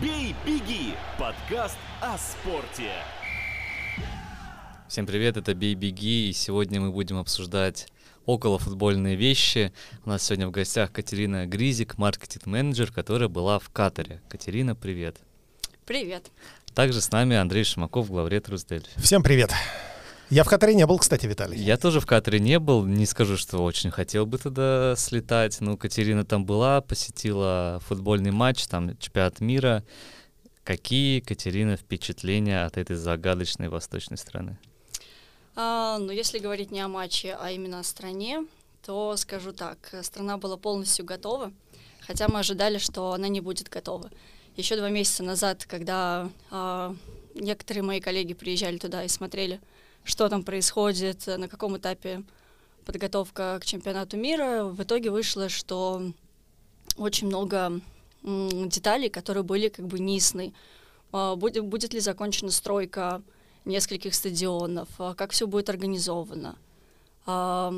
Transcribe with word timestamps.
«Бей, 0.00 0.32
беги»– 0.46 0.94
подкаст 1.18 1.76
о 2.00 2.16
спорте. 2.18 2.92
Всем 4.86 5.06
привет, 5.06 5.36
это 5.36 5.54
«Бей, 5.54 5.74
беги», 5.74 6.30
и 6.30 6.32
сегодня 6.32 6.80
мы 6.80 6.92
будем 6.92 7.16
обсуждать 7.18 7.88
около 8.24 8.60
футбольные 8.60 9.16
вещи. 9.16 9.72
У 10.04 10.10
нас 10.10 10.22
сегодня 10.22 10.46
в 10.46 10.52
гостях 10.52 10.92
Катерина 10.92 11.46
Гризик, 11.46 11.98
маркетинг-менеджер, 11.98 12.92
которая 12.92 13.28
была 13.28 13.58
в 13.58 13.70
Катаре. 13.70 14.20
Катерина, 14.28 14.76
привет. 14.76 15.16
Привет. 15.84 16.30
Также 16.74 17.00
с 17.00 17.10
нами 17.10 17.34
Андрей 17.34 17.64
Шимаков, 17.64 18.08
главред 18.08 18.48
Русдельфи. 18.48 19.00
Всем 19.00 19.24
привет. 19.24 19.50
Я 20.30 20.44
в 20.44 20.48
Катаре 20.48 20.74
не 20.74 20.84
был, 20.86 20.98
кстати, 20.98 21.24
Виталий. 21.24 21.58
Я 21.58 21.78
тоже 21.78 22.00
в 22.00 22.06
Катаре 22.06 22.38
не 22.38 22.58
был, 22.58 22.84
не 22.84 23.06
скажу, 23.06 23.38
что 23.38 23.64
очень 23.64 23.90
хотел 23.90 24.26
бы 24.26 24.36
туда 24.36 24.94
слетать. 24.94 25.56
Ну, 25.60 25.78
Катерина 25.78 26.22
там 26.22 26.44
была, 26.44 26.82
посетила 26.82 27.80
футбольный 27.86 28.30
матч, 28.30 28.66
там 28.66 28.94
чемпионат 28.98 29.40
мира. 29.40 29.84
Какие, 30.64 31.20
Катерина, 31.20 31.78
впечатления 31.78 32.66
от 32.66 32.76
этой 32.76 32.96
загадочной 32.96 33.70
восточной 33.70 34.18
страны? 34.18 34.58
А, 35.56 35.96
ну, 35.96 36.12
если 36.12 36.38
говорить 36.38 36.70
не 36.70 36.80
о 36.80 36.88
матче, 36.88 37.34
а 37.40 37.50
именно 37.50 37.80
о 37.80 37.82
стране, 37.82 38.44
то 38.84 39.16
скажу 39.16 39.52
так, 39.52 39.78
страна 40.02 40.36
была 40.36 40.58
полностью 40.58 41.06
готова, 41.06 41.52
хотя 42.00 42.28
мы 42.28 42.40
ожидали, 42.40 42.76
что 42.76 43.12
она 43.12 43.28
не 43.28 43.40
будет 43.40 43.70
готова. 43.70 44.10
Еще 44.56 44.76
два 44.76 44.90
месяца 44.90 45.22
назад, 45.22 45.64
когда 45.64 46.28
а, 46.50 46.94
некоторые 47.34 47.82
мои 47.82 48.00
коллеги 48.00 48.34
приезжали 48.34 48.76
туда 48.76 49.04
и 49.04 49.08
смотрели 49.08 49.58
что 50.08 50.28
там 50.30 50.42
происходит, 50.42 51.26
на 51.26 51.48
каком 51.48 51.76
этапе 51.76 52.22
подготовка 52.86 53.58
к 53.60 53.66
чемпионату 53.66 54.16
мира. 54.16 54.64
В 54.64 54.82
итоге 54.82 55.10
вышло, 55.10 55.50
что 55.50 56.02
очень 56.96 57.26
много 57.26 57.80
деталей, 58.22 59.10
которые 59.10 59.44
были 59.44 59.68
как 59.68 59.86
бы 59.86 59.98
нисны. 59.98 60.54
А, 61.12 61.36
будет, 61.36 61.64
будет 61.64 61.92
ли 61.92 62.00
закончена 62.00 62.50
стройка 62.50 63.20
нескольких 63.66 64.14
стадионов, 64.14 64.88
а, 64.98 65.14
как 65.14 65.32
все 65.32 65.46
будет 65.46 65.68
организовано, 65.68 66.56
а, 67.26 67.74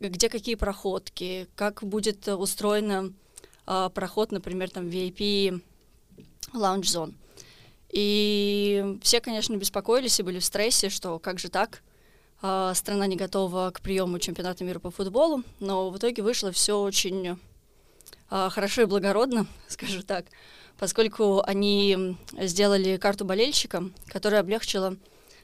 где 0.00 0.30
какие 0.30 0.54
проходки, 0.54 1.48
как 1.54 1.82
будет 1.84 2.26
устроен 2.28 3.14
проход, 3.66 4.30
например, 4.30 4.70
там 4.70 4.88
VIP 4.88 5.62
лаунж 6.52 6.90
зон. 6.90 7.14
И 7.94 8.98
все, 9.02 9.20
конечно, 9.20 9.54
беспокоились 9.54 10.18
и 10.18 10.24
были 10.24 10.40
в 10.40 10.44
стрессе, 10.44 10.88
что 10.88 11.20
как 11.20 11.38
же 11.38 11.48
так, 11.48 11.80
а, 12.42 12.74
страна 12.74 13.06
не 13.06 13.14
готова 13.14 13.70
к 13.72 13.80
приему 13.80 14.18
чемпионата 14.18 14.64
мира 14.64 14.80
по 14.80 14.90
футболу, 14.90 15.44
но 15.60 15.90
в 15.90 15.96
итоге 15.96 16.24
вышло 16.24 16.50
все 16.50 16.80
очень 16.80 17.38
а, 18.28 18.50
хорошо 18.50 18.82
и 18.82 18.86
благородно, 18.86 19.46
скажу 19.68 20.02
так, 20.02 20.26
поскольку 20.76 21.40
они 21.46 22.16
сделали 22.32 22.96
карту 22.96 23.24
болельщика, 23.24 23.84
которая 24.08 24.40
облегчила 24.40 24.96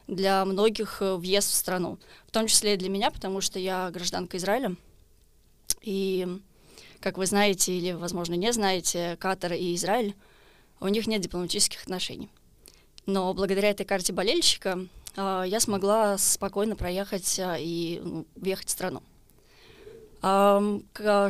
для 0.08 0.44
многих 0.44 1.02
э, 1.02 1.14
въезд 1.14 1.52
в 1.52 1.54
страну, 1.54 2.00
в 2.26 2.32
том 2.32 2.48
числе 2.48 2.74
и 2.74 2.76
для 2.76 2.88
меня, 2.88 3.12
потому 3.12 3.40
что 3.40 3.60
я 3.60 3.92
гражданка 3.92 4.38
Израиля, 4.38 4.74
и, 5.82 6.26
как 6.98 7.16
вы 7.16 7.26
знаете 7.26 7.72
или, 7.72 7.92
возможно, 7.92 8.34
не 8.34 8.52
знаете, 8.52 9.16
Катар 9.20 9.52
и 9.52 9.76
Израиль, 9.76 10.16
у 10.80 10.88
них 10.88 11.06
нет 11.06 11.20
дипломатических 11.20 11.82
отношений. 11.82 12.28
Но 13.10 13.34
благодаря 13.34 13.70
этой 13.70 13.84
карте 13.84 14.12
болельщика 14.12 14.86
э, 15.16 15.44
я 15.46 15.58
смогла 15.58 16.16
спокойно 16.16 16.76
проехать 16.76 17.38
э, 17.40 17.56
и 17.58 18.00
ну, 18.02 18.24
въехать 18.36 18.68
в 18.68 18.70
страну. 18.70 19.02
Э, 20.22 20.80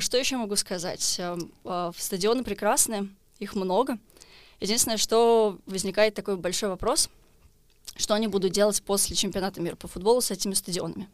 что 0.00 0.18
еще 0.18 0.36
могу 0.36 0.56
сказать? 0.56 1.16
Э, 1.18 1.38
э, 1.64 1.92
стадионы 1.96 2.44
прекрасные, 2.44 3.08
их 3.38 3.54
много. 3.54 3.98
Единственное, 4.60 4.98
что 4.98 5.58
возникает 5.64 6.14
такой 6.14 6.36
большой 6.36 6.68
вопрос, 6.68 7.08
что 7.96 8.12
они 8.12 8.26
будут 8.26 8.52
делать 8.52 8.82
после 8.82 9.16
чемпионата 9.16 9.62
мира 9.62 9.74
по 9.74 9.88
футболу 9.88 10.20
с 10.20 10.30
этими 10.30 10.52
стадионами. 10.52 11.08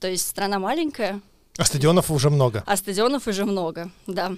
То 0.00 0.08
есть 0.08 0.28
страна 0.28 0.58
маленькая. 0.58 1.22
А 1.56 1.64
стадионов 1.64 2.10
уже 2.10 2.28
много. 2.28 2.62
А 2.66 2.76
стадионов 2.76 3.26
уже 3.26 3.46
много, 3.46 3.90
да. 4.06 4.36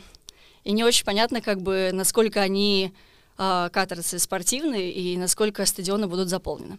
И 0.62 0.70
не 0.70 0.84
очень 0.84 1.04
понятно, 1.04 1.40
как 1.40 1.60
бы, 1.60 1.90
насколько 1.92 2.40
они 2.40 2.94
катарцы 3.36 4.18
спортивные 4.18 4.92
и 4.92 5.16
насколько 5.16 5.66
стадионы 5.66 6.06
будут 6.06 6.28
заполнены. 6.28 6.78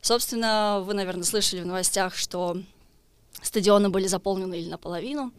Собственно, 0.00 0.82
вы, 0.84 0.94
наверное, 0.94 1.24
слышали 1.24 1.60
в 1.60 1.66
новостях, 1.66 2.16
что 2.16 2.56
стадионы 3.40 3.88
были 3.88 4.08
заполнены 4.08 4.58
или 4.58 4.68
наполовину, 4.68 5.32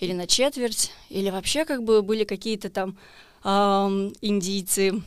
или 0.00 0.12
на 0.12 0.26
четверть, 0.26 0.90
или 1.10 1.30
вообще 1.30 1.64
как 1.64 1.82
бы 1.82 2.02
были 2.02 2.24
какие-то 2.24 2.70
там 2.70 2.96
э, 3.44 3.48
индийцы, 4.22 5.02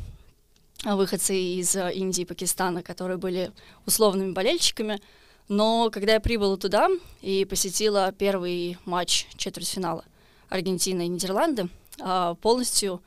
выходцы 0.83 1.35
из 1.35 1.75
э, 1.75 1.91
Индии 1.93 2.23
Пакистана, 2.23 2.83
которые 2.83 3.17
были 3.17 3.51
условными 3.85 4.31
болельщиками. 4.31 5.01
Но 5.47 5.89
когда 5.91 6.13
я 6.13 6.19
прибыла 6.19 6.57
туда 6.57 6.87
и 7.21 7.45
посетила 7.45 8.11
первый 8.11 8.77
матч 8.85 9.27
четвертьфинала 9.35 10.05
Аргентина 10.49 11.01
и 11.01 11.07
Нидерланды, 11.07 11.69
э, 11.99 12.35
полностью 12.41 13.01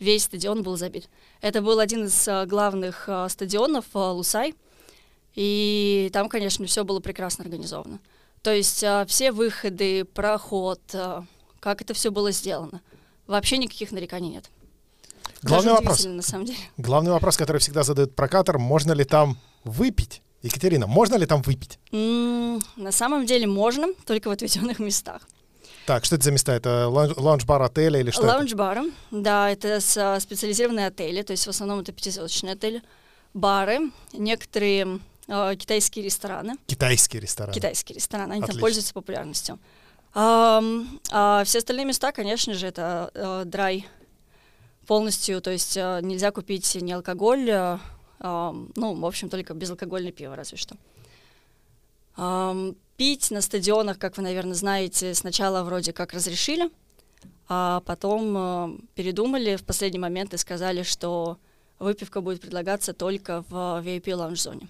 весь 0.00 0.24
стадион 0.24 0.62
был 0.62 0.76
забит. 0.76 1.08
Это 1.40 1.62
был 1.62 1.78
один 1.78 2.06
из 2.06 2.26
а, 2.26 2.46
главных 2.46 3.04
а, 3.06 3.28
стадионов 3.28 3.84
а, 3.94 4.12
Лусай, 4.12 4.54
и 5.36 6.10
там, 6.12 6.28
конечно, 6.28 6.66
все 6.66 6.82
было 6.84 6.98
прекрасно 6.98 7.44
организовано. 7.44 8.00
То 8.42 8.52
есть 8.52 8.84
все 9.06 9.32
выходы, 9.32 10.04
проход, 10.04 10.80
как 11.60 11.82
это 11.82 11.94
все 11.94 12.10
было 12.10 12.32
сделано. 12.32 12.80
Вообще 13.26 13.58
никаких 13.58 13.92
нареканий 13.92 14.30
нет. 14.30 14.50
Главный 15.42 15.72
вопрос. 15.72 16.04
На 16.04 16.22
самом 16.22 16.46
деле. 16.46 16.58
Главный 16.78 17.12
вопрос, 17.12 17.36
который 17.36 17.58
всегда 17.58 17.82
задают 17.82 18.16
про 18.16 18.28
Катар, 18.28 18.58
можно 18.58 18.92
ли 18.92 19.04
там 19.04 19.36
выпить? 19.62 20.22
Екатерина, 20.42 20.86
можно 20.86 21.16
ли 21.16 21.26
там 21.26 21.42
выпить? 21.42 21.78
Mm, 21.92 22.62
на 22.76 22.92
самом 22.92 23.26
деле 23.26 23.46
можно, 23.46 23.92
только 24.06 24.28
в 24.28 24.30
отведенных 24.30 24.78
местах. 24.80 25.28
Так, 25.90 26.04
что 26.04 26.14
это 26.14 26.24
за 26.24 26.30
места? 26.30 26.52
Это 26.52 26.86
лаунж-бар 26.88 27.62
отеля 27.62 27.98
или 27.98 28.12
что 28.12 28.22
Лаунж-бары, 28.22 28.92
да, 29.10 29.50
это 29.50 29.80
специализированные 30.20 30.86
отели, 30.86 31.22
то 31.22 31.32
есть 31.32 31.44
в 31.48 31.50
основном 31.50 31.80
это 31.80 31.90
пятизвездочные 31.90 32.52
отели, 32.52 32.80
бары, 33.34 33.90
некоторые 34.12 35.00
э, 35.26 35.56
китайские 35.56 36.04
рестораны. 36.04 36.54
Китайские 36.66 37.20
рестораны. 37.20 37.54
Китайские 37.54 37.96
рестораны, 37.96 38.34
они 38.34 38.42
Отлично. 38.42 38.54
там 38.54 38.60
пользуются 38.60 38.94
популярностью. 38.94 39.58
А, 40.14 40.62
а 41.10 41.42
все 41.42 41.58
остальные 41.58 41.86
места, 41.86 42.12
конечно 42.12 42.54
же, 42.54 42.68
это 42.68 43.10
э, 43.12 43.42
драй 43.46 43.84
полностью, 44.86 45.40
то 45.40 45.50
есть 45.50 45.76
э, 45.76 45.98
нельзя 46.02 46.30
купить 46.30 46.72
ни 46.80 46.92
алкоголь, 46.92 47.50
э, 47.50 47.78
э, 48.20 48.52
ну, 48.76 48.94
в 48.94 49.06
общем, 49.06 49.28
только 49.28 49.54
безалкогольное 49.54 50.12
пиво 50.12 50.36
разве 50.36 50.56
что. 50.56 50.76
Пить 53.00 53.30
на 53.30 53.40
стадионах, 53.40 53.98
как 53.98 54.18
вы, 54.18 54.22
наверное, 54.22 54.52
знаете, 54.52 55.14
сначала 55.14 55.62
вроде 55.62 55.90
как 55.90 56.12
разрешили, 56.12 56.68
а 57.48 57.80
потом 57.86 58.36
э, 58.36 58.78
передумали 58.94 59.56
в 59.56 59.64
последний 59.64 59.98
момент 59.98 60.34
и 60.34 60.36
сказали, 60.36 60.82
что 60.82 61.38
выпивка 61.78 62.20
будет 62.20 62.42
предлагаться 62.42 62.92
только 62.92 63.42
в 63.48 63.82
VIP 63.82 64.14
лаунж-зоне. 64.14 64.68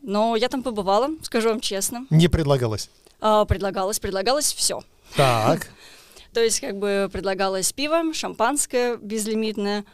Но 0.00 0.36
я 0.36 0.48
там 0.48 0.62
побывала, 0.62 1.08
скажу 1.22 1.48
вам 1.48 1.58
честно. 1.58 2.06
Не 2.08 2.28
предлагалось? 2.28 2.88
А, 3.20 3.44
предлагалось, 3.46 3.98
предлагалось 3.98 4.52
все. 4.52 4.80
Так. 5.16 5.72
То 6.32 6.40
есть 6.40 6.60
как 6.60 6.78
бы 6.78 7.10
предлагалось 7.12 7.72
пиво, 7.72 8.14
шампанское 8.14 8.96
безлимитное, 8.96 9.84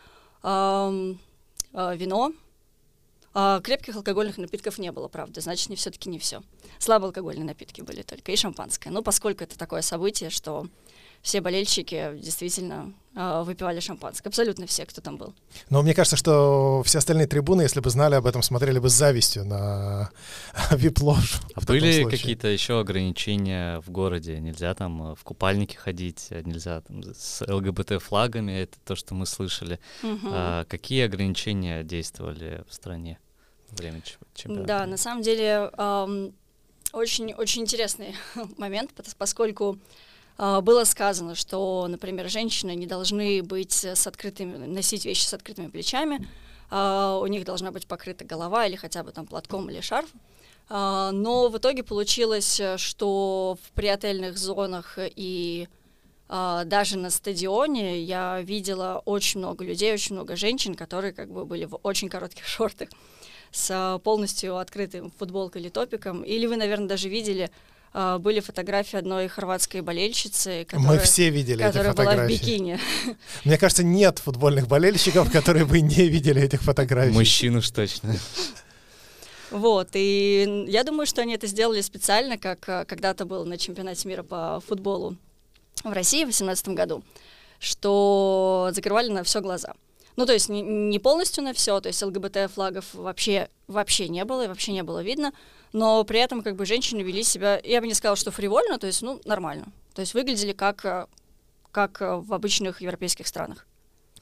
э, 0.43 1.15
вино, 1.73 2.33
а, 3.39 3.61
крепких 3.61 3.95
алкогольных 3.97 4.39
напитков 4.39 4.79
не 4.79 4.91
было, 4.91 5.09
правда, 5.09 5.43
значит, 5.43 5.69
не 5.69 5.77
все-таки 5.77 6.09
не 6.09 6.19
все. 6.19 6.43
Слабоалкогольные 6.79 7.45
напитки 7.45 7.83
были 7.83 8.01
только 8.01 8.33
и 8.33 8.37
шампанское. 8.37 8.89
Ну, 8.89 9.03
поскольку 9.03 9.45
это 9.45 9.59
такое 9.59 9.83
событие, 9.83 10.31
что 10.31 10.67
все 11.21 11.43
болельщики 11.43 12.13
действительно 12.17 12.95
э, 13.15 13.43
выпивали 13.45 13.81
шампанское. 13.81 14.31
Абсолютно 14.31 14.67
все, 14.67 14.87
кто 14.87 15.03
там 15.03 15.19
был. 15.19 15.35
Но 15.69 15.83
мне 15.83 15.93
кажется, 15.93 16.17
что 16.17 16.83
все 16.87 16.97
остальные 16.97 17.27
трибуны, 17.27 17.61
если 17.61 17.81
бы 17.81 17.91
знали 17.91 18.15
об 18.15 18.25
этом, 18.25 18.41
смотрели 18.41 18.79
бы 18.79 18.89
с 18.89 18.95
завистью 18.95 19.45
на 19.45 20.11
вип-ложу. 20.71 21.37
А 21.55 21.61
были 21.61 22.05
какие-то 22.05 22.49
еще 22.49 22.81
ограничения 22.81 23.83
в 23.83 23.91
городе? 23.91 24.41
Нельзя 24.41 24.73
там 24.75 25.13
э, 25.13 25.15
в 25.15 25.23
купальнике 25.25 25.77
ходить, 25.77 26.29
нельзя 26.31 26.81
там 26.81 27.03
с 27.15 27.45
ЛГБТ-флагами, 27.47 28.53
это 28.63 28.79
то, 28.83 28.97
что 28.97 29.15
мы 29.15 29.27
слышали. 29.27 29.79
Угу. 30.03 30.29
А, 30.33 30.65
какие 30.65 31.05
ограничения 31.05 31.85
действовали 31.85 32.65
в 32.67 32.73
стране? 32.73 33.19
Время 33.77 34.03
чемпионата. 34.35 34.67
Да, 34.67 34.87
на 34.87 34.97
самом 34.97 35.23
деле 35.23 35.71
эм, 35.77 36.35
очень, 36.93 37.35
очень 37.35 37.63
интересный 37.63 38.15
момент, 38.59 38.91
поскольку 39.19 39.79
э, 40.39 40.61
было 40.61 40.85
сказано, 40.85 41.35
что, 41.35 41.87
например, 41.89 42.29
женщины 42.29 42.75
не 42.75 42.87
должны 42.87 43.43
быть 43.43 43.85
с 43.85 44.07
открытыми, 44.07 44.57
носить 44.67 45.05
вещи 45.05 45.25
с 45.27 45.35
открытыми 45.35 45.69
плечами, 45.69 46.27
э, 46.71 47.19
у 47.21 47.27
них 47.27 47.45
должна 47.45 47.71
быть 47.71 47.87
покрыта 47.87 48.25
голова 48.25 48.67
или 48.67 48.77
хотя 48.77 49.03
бы 49.03 49.13
там 49.13 49.27
платком 49.27 49.71
или 49.71 49.81
шарф. 49.81 50.11
Uh, 50.69 51.13
но 51.13 51.49
в 51.49 51.59
итоге 51.59 51.85
получилось, 51.85 52.61
что 52.77 53.57
в 53.63 53.71
приотельных 53.71 54.37
зонах 54.37 54.99
и 54.99 55.69
а, 56.29 56.65
даже 56.65 56.99
на 56.99 57.11
стадионе 57.11 58.01
я 58.03 58.41
видела 58.43 59.01
очень 59.05 59.39
много 59.39 59.65
людей, 59.65 59.93
очень 59.93 60.17
много 60.17 60.35
женщин, 60.35 60.75
которые 60.75 61.13
как 61.13 61.31
бы 61.31 61.45
были 61.45 61.67
в 61.67 61.79
очень 61.83 62.09
коротких 62.09 62.45
шортах 62.47 62.89
с 63.51 64.01
полностью 64.05 64.59
открытым 64.59 65.13
футболкой 65.19 65.63
или 65.63 65.69
топиком. 65.69 66.23
Или 66.23 66.47
вы, 66.47 66.57
наверное, 66.57 66.89
даже 66.89 67.09
видели 67.09 67.51
а, 67.99 68.19
были 68.19 68.41
фотографии 68.41 68.99
одной 68.99 69.27
хорватской 69.27 69.81
болельщицы, 69.81 70.67
которая, 70.69 70.99
Мы 70.99 70.99
все 70.99 71.31
видели 71.31 71.63
которая 71.63 71.93
эти 71.93 71.97
фотографии. 71.97 72.17
была 72.19 72.27
в 72.27 72.31
бикини. 72.31 72.79
Мне 73.45 73.57
кажется, 73.57 73.83
нет 73.85 74.19
футбольных 74.19 74.69
болельщиков, 74.69 75.33
которые 75.33 75.65
бы 75.65 75.81
не 75.81 76.07
видели 76.09 76.43
этих 76.43 76.61
фотографий. 76.61 77.13
Мужчин 77.13 77.57
уж 77.57 77.71
точно. 77.71 78.15
Вот, 79.51 79.89
и 79.95 80.67
я 80.69 80.85
думаю, 80.85 81.07
что 81.07 81.23
они 81.23 81.35
это 81.35 81.47
сделали 81.47 81.81
специально, 81.81 82.37
как 82.37 82.69
а, 82.69 82.85
когда-то 82.85 83.25
было 83.25 83.45
на 83.45 83.57
чемпионате 83.57 84.09
мира 84.09 84.23
по 84.23 84.61
футболу 84.67 85.17
в 85.83 85.93
России 85.93 86.25
в 86.25 86.37
2018 86.37 86.69
году, 86.69 87.03
что 87.59 88.71
закрывали 88.75 89.09
на 89.09 89.23
все 89.23 89.41
глаза. 89.41 89.73
Ну, 90.17 90.25
то 90.27 90.33
есть 90.33 90.49
не, 90.49 90.63
не 90.63 90.99
полностью 90.99 91.45
на 91.45 91.53
все, 91.53 91.81
то 91.81 91.89
есть 91.89 92.03
ЛГБТ-флагов 92.03 92.95
вообще, 92.95 93.49
вообще 93.69 94.09
не 94.09 94.25
было, 94.25 94.45
и 94.45 94.49
вообще 94.49 94.73
не 94.73 94.83
было 94.83 95.03
видно, 95.03 95.33
но 95.73 96.03
при 96.05 96.21
этом 96.21 96.43
как 96.43 96.57
бы 96.57 96.65
женщины 96.65 97.03
вели 97.03 97.23
себя, 97.23 97.61
я 97.63 97.81
бы 97.81 97.87
не 97.87 97.95
сказала, 97.95 98.17
что 98.17 98.31
фривольно, 98.31 98.79
то 98.79 98.87
есть, 98.87 99.03
ну, 99.03 99.21
нормально. 99.25 99.67
То 99.95 100.01
есть 100.01 100.15
выглядели 100.15 100.53
как, 100.53 100.85
а, 100.85 101.09
как 101.71 102.01
а, 102.01 102.17
в 102.19 102.33
обычных 102.33 102.81
европейских 102.81 103.27
странах. 103.27 103.67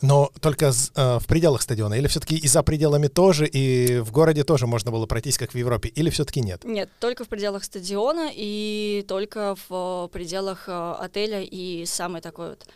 Но 0.03 0.31
только 0.41 0.67
э, 0.67 1.19
в 1.19 1.27
пределах 1.27 1.63
стадиона? 1.63 1.95
Или 1.95 2.09
все-таки 2.09 2.37
и 2.37 2.49
за 2.49 2.63
пределами 2.63 3.07
тоже, 3.07 3.47
и 3.47 4.01
в 4.01 4.11
городе 4.11 4.45
тоже 4.45 4.67
можно 4.67 4.91
было 4.91 5.07
пройтись, 5.07 5.39
как 5.39 5.53
в 5.53 5.55
Европе? 5.55 5.89
Или 5.89 6.11
все-таки 6.11 6.41
нет? 6.41 6.65
Нет, 6.65 6.91
только 6.99 7.25
в 7.25 7.29
пределах 7.29 7.65
стадиона 7.65 8.31
и 8.33 9.05
только 9.09 9.57
в 9.69 10.09
пределах 10.13 10.69
э, 10.69 10.95
отеля 10.99 11.43
и 11.43 11.87
самой 11.87 12.21
такой 12.21 12.51
вот, 12.51 12.67
э, 12.67 12.71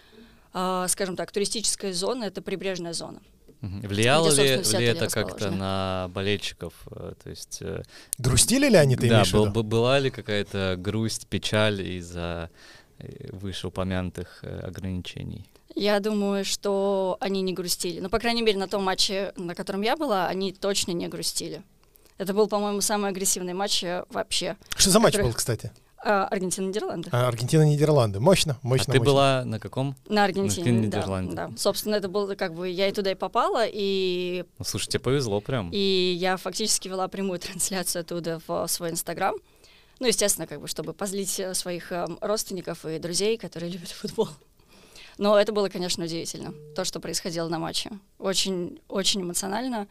скажем 0.52 1.16
так, 1.16 1.30
туристической 1.32 1.92
зоны, 1.92 2.24
это 2.24 2.42
прибрежная 2.42 2.92
зона. 2.92 3.20
Влияло 3.60 4.30
ли, 4.30 4.62
ли 4.62 4.84
это 4.84 5.08
как-то 5.08 5.50
на 5.50 6.08
болельщиков? 6.14 6.74
Э, 6.90 7.14
то 7.22 7.30
есть, 7.30 7.58
э, 7.60 7.82
Грустили 8.16 8.68
ли 8.68 8.76
они, 8.76 8.94
ты 8.94 9.08
да, 9.08 9.16
имеешь 9.16 9.32
был, 9.32 9.46
в 9.46 9.48
виду? 9.48 9.62
была 9.64 9.98
ли 9.98 10.10
какая-то 10.10 10.76
грусть, 10.78 11.26
печаль 11.26 11.82
из-за 11.82 12.50
э, 12.98 13.30
вышеупомянутых 13.32 14.44
ограничений? 14.62 15.44
Я 15.74 15.98
думаю, 15.98 16.44
что 16.44 17.16
они 17.20 17.42
не 17.42 17.52
грустили. 17.52 17.98
Ну, 18.00 18.08
по 18.08 18.20
крайней 18.20 18.42
мере, 18.42 18.58
на 18.58 18.68
том 18.68 18.84
матче, 18.84 19.32
на 19.36 19.54
котором 19.54 19.82
я 19.82 19.96
была, 19.96 20.28
они 20.28 20.52
точно 20.52 20.92
не 20.92 21.08
грустили. 21.08 21.62
Это 22.16 22.34
был, 22.34 22.48
по-моему, 22.48 22.80
самый 22.80 23.10
агрессивный 23.10 23.54
матч 23.54 23.84
вообще. 24.08 24.56
Что 24.76 24.90
за 24.90 25.00
матч 25.00 25.12
который... 25.12 25.26
был, 25.26 25.34
кстати? 25.34 25.72
А, 26.00 26.26
Аргентина-Нидерланды. 26.26 27.10
А, 27.12 27.28
Аргентина-Нидерланды. 27.28 28.20
Мощно, 28.20 28.58
мощно. 28.62 28.92
А 28.92 28.92
ты 28.92 28.98
мощно. 28.98 29.04
была 29.04 29.44
на 29.44 29.58
каком? 29.58 29.96
На 30.08 30.24
Аргентине, 30.24 30.88
да, 30.88 30.98
Нидерланды. 30.98 31.34
да. 31.34 31.50
Собственно, 31.56 31.96
это 31.96 32.08
было 32.08 32.34
как 32.34 32.54
бы 32.54 32.68
я 32.68 32.88
и 32.88 32.92
туда 32.92 33.10
и 33.10 33.14
попала, 33.14 33.64
и... 33.66 34.44
Ну, 34.58 34.64
слушай, 34.64 34.88
тебе 34.88 35.00
повезло 35.00 35.40
прям. 35.40 35.70
И 35.72 36.16
я 36.18 36.36
фактически 36.36 36.88
вела 36.88 37.08
прямую 37.08 37.38
трансляцию 37.40 38.00
оттуда 38.00 38.40
в 38.46 38.66
свой 38.68 38.90
Инстаграм. 38.90 39.34
Ну, 39.98 40.06
естественно, 40.06 40.46
как 40.46 40.60
бы, 40.60 40.68
чтобы 40.68 40.92
позлить 40.92 41.40
своих 41.54 41.90
э, 41.90 42.06
родственников 42.20 42.84
и 42.84 42.98
друзей, 42.98 43.36
которые 43.36 43.70
любят 43.72 43.88
футбол. 43.88 44.28
Но 45.18 45.38
это 45.38 45.52
было, 45.52 45.68
конечно, 45.68 46.04
удивительно, 46.04 46.54
то, 46.76 46.84
что 46.84 47.00
происходило 47.00 47.48
на 47.48 47.58
матче. 47.58 47.90
Очень, 48.20 48.80
очень 48.88 49.22
эмоционально. 49.22 49.88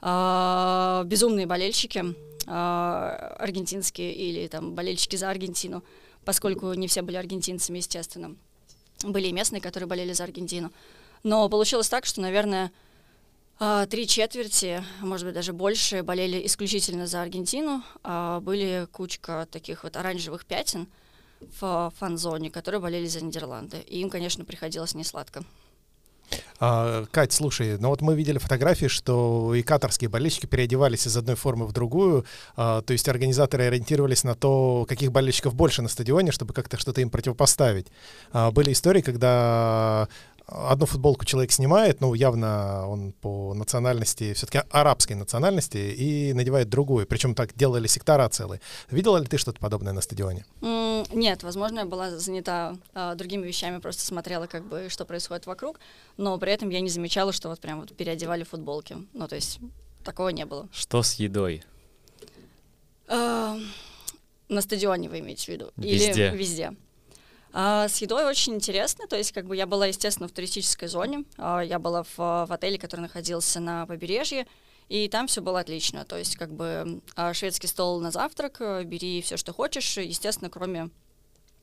А, 0.00 1.02
безумные 1.04 1.46
болельщики, 1.46 1.98
а, 1.98 2.14
аргентинские 2.46 4.12
или 4.12 4.46
там 4.48 4.74
болельщики 4.74 5.16
за 5.16 5.30
Аргентину, 5.30 5.82
поскольку 6.24 6.72
не 6.74 6.88
все 6.88 7.02
были 7.02 7.16
аргентинцами, 7.16 7.78
естественно. 7.78 8.36
Были 9.02 9.28
и 9.28 9.32
местные, 9.32 9.60
которые 9.60 9.88
болели 9.88 10.12
за 10.12 10.24
Аргентину. 10.24 10.70
Но 11.22 11.48
получилось 11.48 11.88
так, 11.88 12.04
что, 12.06 12.20
наверное, 12.20 12.70
а, 13.58 13.86
три 13.86 14.06
четверти, 14.06 14.84
может 15.00 15.26
быть, 15.26 15.34
даже 15.34 15.52
больше, 15.52 16.02
болели 16.02 16.44
исключительно 16.46 17.06
за 17.06 17.22
Аргентину. 17.22 17.82
А 18.02 18.40
были 18.40 18.86
кучка 18.92 19.46
таких 19.50 19.84
вот 19.84 19.96
оранжевых 19.96 20.44
пятен— 20.44 20.86
в 21.60 21.92
фан-зоне, 21.96 22.50
которые 22.50 22.80
болели 22.80 23.06
за 23.06 23.22
Нидерланды. 23.22 23.78
И 23.86 24.00
им, 24.00 24.10
конечно, 24.10 24.44
приходилось 24.44 24.94
несладко. 24.94 25.44
А, 26.60 27.04
Кать, 27.10 27.32
слушай, 27.32 27.78
ну 27.78 27.88
вот 27.88 28.00
мы 28.00 28.14
видели 28.14 28.38
фотографии, 28.38 28.86
что 28.86 29.54
и 29.54 29.62
катарские 29.62 30.08
болельщики 30.08 30.46
переодевались 30.46 31.06
из 31.06 31.16
одной 31.16 31.36
формы 31.36 31.66
в 31.66 31.72
другую, 31.72 32.24
а, 32.56 32.80
то 32.82 32.92
есть 32.92 33.08
организаторы 33.08 33.64
ориентировались 33.64 34.24
на 34.24 34.34
то, 34.34 34.86
каких 34.88 35.12
болельщиков 35.12 35.54
больше 35.54 35.82
на 35.82 35.88
стадионе, 35.88 36.32
чтобы 36.32 36.54
как-то 36.54 36.78
что-то 36.78 37.00
им 37.00 37.10
противопоставить. 37.10 37.88
А, 38.32 38.50
были 38.50 38.72
истории, 38.72 39.00
когда 39.00 40.08
одну 40.46 40.86
футболку 40.86 41.24
человек 41.24 41.52
снимает, 41.52 42.00
ну, 42.00 42.14
явно 42.14 42.86
он 42.88 43.12
по 43.12 43.54
национальности, 43.54 44.34
все-таки 44.34 44.62
арабской 44.70 45.14
национальности, 45.14 45.78
и 45.78 46.32
надевает 46.32 46.68
другую. 46.68 47.06
Причем 47.06 47.34
так 47.34 47.54
делали 47.54 47.86
сектора 47.86 48.28
целые. 48.28 48.60
Видела 48.90 49.18
ли 49.18 49.26
ты 49.26 49.38
что-то 49.38 49.58
подобное 49.58 49.92
на 49.92 50.00
стадионе? 50.00 50.44
Mm, 50.60 51.08
нет, 51.14 51.42
возможно, 51.42 51.80
я 51.80 51.84
была 51.86 52.10
занята 52.18 52.76
а, 52.94 53.14
другими 53.14 53.46
вещами, 53.46 53.78
просто 53.78 54.04
смотрела, 54.04 54.46
как 54.46 54.64
бы, 54.66 54.88
что 54.90 55.04
происходит 55.04 55.46
вокруг, 55.46 55.80
но 56.16 56.36
при 56.38 56.52
этом 56.52 56.68
я 56.68 56.80
не 56.80 56.90
замечала, 56.90 57.32
что 57.32 57.48
вот 57.48 57.60
прям 57.60 57.80
вот 57.80 57.96
переодевали 57.96 58.44
футболки. 58.44 58.96
Ну, 59.12 59.28
то 59.28 59.36
есть 59.36 59.58
такого 60.04 60.28
не 60.28 60.44
было. 60.44 60.68
Что 60.72 61.02
с 61.02 61.14
едой? 61.14 61.62
На 63.06 64.60
стадионе 64.60 65.08
вы 65.08 65.20
имеете 65.20 65.44
в 65.44 65.48
виду? 65.48 65.70
Везде. 65.76 66.28
Или 66.28 66.36
везде? 66.36 66.74
А, 67.56 67.86
с 67.86 68.02
едой 68.02 68.24
очень 68.24 68.54
интересно, 68.54 69.06
то 69.06 69.16
есть 69.16 69.30
как 69.30 69.46
бы 69.46 69.54
я 69.54 69.66
была, 69.66 69.86
естественно, 69.86 70.26
в 70.28 70.32
туристической 70.32 70.88
зоне, 70.88 71.24
а, 71.38 71.60
я 71.60 71.78
была 71.78 72.02
в, 72.02 72.16
в 72.16 72.48
отеле, 72.50 72.78
который 72.78 73.02
находился 73.02 73.60
на 73.60 73.86
побережье, 73.86 74.48
и 74.88 75.08
там 75.08 75.28
все 75.28 75.40
было 75.40 75.60
отлично, 75.60 76.04
то 76.04 76.18
есть 76.18 76.34
как 76.34 76.52
бы 76.52 77.00
а, 77.14 77.32
шведский 77.32 77.68
стол 77.68 78.00
на 78.00 78.10
завтрак, 78.10 78.56
э, 78.60 78.82
бери 78.82 79.22
все, 79.22 79.36
что 79.36 79.52
хочешь, 79.52 79.96
естественно, 79.98 80.50
кроме, 80.50 80.90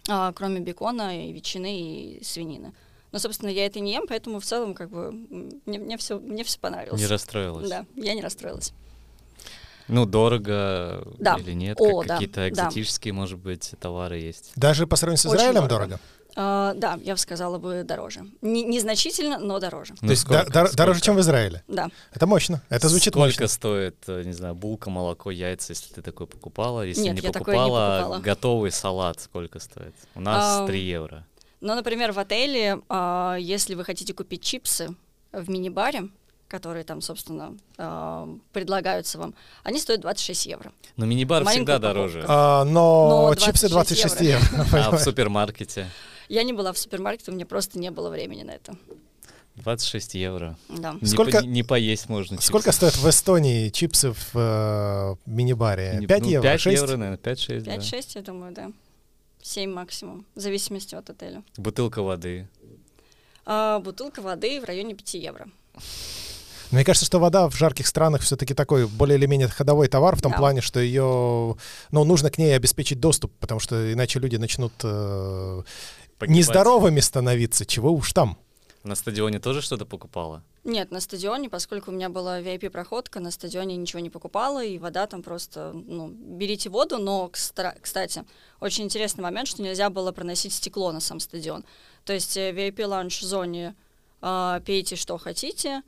а, 0.07 0.31
кроме 0.31 0.61
бекона 0.61 1.27
и 1.27 1.33
ветчины 1.33 1.81
и 2.17 2.23
свинины. 2.23 2.73
Но, 3.11 3.19
собственно, 3.19 3.49
я 3.49 3.65
это 3.65 3.81
не 3.81 3.91
ем, 3.91 4.05
поэтому 4.07 4.39
в 4.39 4.45
целом 4.45 4.73
как 4.73 4.89
бы 4.89 5.11
мне, 5.11 5.77
мне 5.77 5.97
все 5.97 6.17
мне 6.19 6.45
все 6.45 6.57
понравилось. 6.57 7.01
Не 7.01 7.07
расстроилась? 7.07 7.69
Да, 7.69 7.85
я 7.97 8.13
не 8.13 8.21
расстроилась. 8.21 8.71
Ну, 9.91 10.05
дорого 10.05 11.03
да. 11.19 11.35
или 11.35 11.51
нет? 11.51 11.77
О, 11.79 11.99
как 11.99 12.07
да, 12.07 12.13
какие-то 12.15 12.49
экзотические, 12.49 13.13
да. 13.13 13.19
может 13.19 13.37
быть, 13.37 13.73
товары 13.79 14.19
есть? 14.19 14.53
Даже 14.55 14.87
по 14.87 14.95
сравнению 14.95 15.19
с 15.19 15.25
Израилем 15.25 15.67
дорого? 15.67 15.69
дорого? 15.69 15.99
Uh, 16.33 16.73
да, 16.75 16.97
я 17.03 17.13
бы 17.13 17.17
сказала 17.17 17.57
бы 17.57 17.83
дороже. 17.83 18.21
Не, 18.41 18.63
незначительно, 18.63 19.37
но 19.37 19.59
дороже. 19.59 19.95
Ну, 19.99 20.07
То 20.07 20.11
есть 20.11 20.21
сколько, 20.21 20.43
дор- 20.43 20.67
сколько? 20.67 20.77
дороже, 20.77 21.01
чем 21.01 21.15
в 21.15 21.19
Израиле? 21.19 21.61
Да. 21.67 21.89
Это 22.13 22.25
мощно. 22.25 22.61
Это 22.69 22.87
звучит 22.87 23.13
сколько 23.13 23.27
мощно. 23.27 23.47
стоит, 23.49 23.97
э, 24.07 24.23
не 24.23 24.31
знаю, 24.31 24.55
булка, 24.55 24.89
молоко, 24.89 25.29
яйца, 25.29 25.73
если 25.73 25.93
ты 25.93 26.01
такое 26.01 26.27
покупала? 26.27 26.83
Если 26.83 27.01
Нет, 27.01 27.15
не, 27.15 27.21
я 27.21 27.33
покупала, 27.33 27.43
такое 27.43 27.55
не 27.55 27.99
покупала, 27.99 28.19
готовый 28.21 28.71
салат 28.71 29.19
сколько 29.19 29.59
стоит? 29.59 29.93
У 30.15 30.21
нас 30.21 30.61
uh, 30.61 30.67
3 30.67 30.79
евро. 30.79 31.27
Ну, 31.59 31.75
например, 31.75 32.13
в 32.13 32.19
отеле, 32.19 32.79
uh, 32.87 33.37
если 33.37 33.75
вы 33.75 33.83
хотите 33.83 34.13
купить 34.13 34.41
чипсы 34.41 34.95
в 35.33 35.49
мини-баре, 35.49 36.09
которые 36.51 36.83
там, 36.83 37.01
собственно, 37.01 37.55
э, 37.77 38.37
предлагаются 38.51 39.17
вам, 39.17 39.33
они 39.63 39.79
стоят 39.79 40.01
26 40.01 40.45
евро. 40.47 40.73
Но 40.97 41.05
мини-бар 41.05 41.45
всегда 41.45 41.79
дороже. 41.79 42.25
А, 42.27 42.65
но, 42.65 43.29
но 43.29 43.35
чипсы 43.35 43.69
26 43.69 44.21
евро. 44.21 44.45
евро 44.51 44.85
а 44.85 44.91
в 44.91 44.99
супермаркете? 44.99 45.87
Я 46.27 46.43
не 46.43 46.51
была 46.51 46.73
в 46.73 46.77
супермаркете, 46.77 47.31
у 47.31 47.33
меня 47.33 47.45
просто 47.45 47.79
не 47.79 47.89
было 47.89 48.09
времени 48.09 48.43
на 48.43 48.51
это. 48.51 48.73
26 49.55 50.15
евро. 50.15 50.57
Да. 50.67 50.97
Не, 50.99 51.07
сколько, 51.07 51.39
по, 51.39 51.45
не 51.45 51.63
поесть 51.63 52.09
можно. 52.09 52.35
Чипсы. 52.35 52.47
Сколько 52.47 52.71
стоят 52.73 52.97
в 52.97 53.09
Эстонии 53.09 53.69
чипсы 53.69 54.11
в 54.11 54.35
э, 54.35 55.15
мини-баре? 55.25 56.05
5 56.05 56.21
ну, 56.21 56.29
евро? 56.29 56.47
5 56.49 56.61
6? 56.61 56.81
евро, 56.81 56.97
наверное, 56.97 57.17
5-6. 57.17 57.63
5-6, 57.63 57.91
да. 57.91 58.19
я 58.19 58.21
думаю, 58.21 58.53
да. 58.53 58.71
7 59.41 59.71
максимум, 59.71 60.25
в 60.35 60.39
зависимости 60.39 60.95
от 60.95 61.09
отеля. 61.09 61.43
Бутылка 61.57 62.01
воды? 62.01 62.47
А, 63.45 63.79
бутылка 63.79 64.21
воды 64.21 64.59
в 64.59 64.65
районе 64.65 64.95
5 64.95 65.13
евро. 65.15 65.47
Мне 66.71 66.85
кажется, 66.85 67.05
что 67.05 67.19
вода 67.19 67.49
в 67.49 67.55
жарких 67.55 67.85
странах 67.85 68.21
все-таки 68.21 68.53
такой 68.53 68.87
более 68.87 69.17
или 69.17 69.25
менее 69.25 69.49
ходовой 69.49 69.87
товар 69.87 70.15
в 70.15 70.21
том 70.21 70.31
да. 70.31 70.37
плане, 70.37 70.61
что 70.61 70.79
ее, 70.79 71.57
ну, 71.91 72.03
нужно 72.03 72.31
к 72.31 72.37
ней 72.37 72.55
обеспечить 72.55 72.99
доступ, 72.99 73.33
потому 73.39 73.59
что 73.59 73.91
иначе 73.91 74.19
люди 74.19 74.37
начнут 74.37 74.73
э, 74.83 75.63
нездоровыми 76.21 77.01
становиться, 77.01 77.65
чего 77.65 77.91
уж 77.91 78.13
там. 78.13 78.37
На 78.83 78.95
стадионе 78.95 79.39
тоже 79.39 79.61
что-то 79.61 79.85
покупала? 79.85 80.43
Нет, 80.63 80.89
на 80.89 81.01
стадионе, 81.01 81.49
поскольку 81.49 81.91
у 81.91 81.93
меня 81.93 82.09
была 82.09 82.41
VIP-проходка, 82.41 83.19
на 83.19 83.29
стадионе 83.29 83.75
ничего 83.75 83.99
не 83.99 84.09
покупала, 84.09 84.63
и 84.63 84.79
вода 84.79 85.05
там 85.05 85.21
просто, 85.21 85.71
ну, 85.73 86.07
берите 86.07 86.69
воду, 86.69 86.97
но, 86.97 87.29
кстати, 87.29 88.23
очень 88.59 88.85
интересный 88.85 89.21
момент, 89.21 89.47
что 89.47 89.61
нельзя 89.61 89.89
было 89.91 90.11
проносить 90.11 90.53
стекло 90.53 90.91
на 90.91 90.99
сам 90.99 91.19
стадион. 91.19 91.63
То 92.05 92.13
есть 92.13 92.35
в 92.35 92.39
VIP-лаунж-зоне 92.39 93.75
э, 94.21 94.61
пейте, 94.65 94.95
что 94.95 95.17
хотите, 95.19 95.83